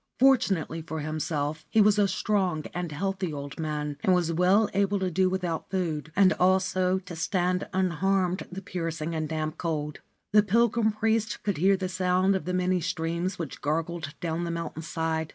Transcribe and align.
Fortunately 0.17 0.81
for 0.81 1.01
himself, 1.01 1.63
he 1.69 1.79
was 1.79 1.99
a 1.99 2.07
strong 2.07 2.65
and 2.73 2.91
healthy 2.91 3.31
old 3.31 3.59
man 3.59 3.97
and 4.01 4.15
was 4.15 4.33
well 4.33 4.67
able 4.73 4.97
to 4.97 5.11
do 5.11 5.29
without 5.29 5.69
food, 5.69 6.11
and 6.15 6.33
also 6.39 6.97
to 6.97 7.15
stand 7.15 7.67
unharmed 7.71 8.47
the 8.51 8.63
piercing 8.63 9.13
and 9.13 9.29
damp 9.29 9.59
cold. 9.59 9.99
The 10.31 10.41
pilgrim 10.41 10.91
priest 10.93 11.43
could 11.43 11.57
hear 11.57 11.77
the 11.77 11.87
sound 11.87 12.35
of 12.35 12.45
the 12.45 12.53
many 12.55 12.81
streams 12.81 13.37
which 13.37 13.61
gurgled 13.61 14.15
down 14.19 14.43
the 14.43 14.49
mountain 14.49 14.81
side. 14.81 15.29